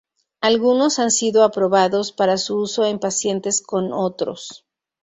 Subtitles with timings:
[0.41, 4.65] Algunos han sido aprobados para su uso en pacientes con otros.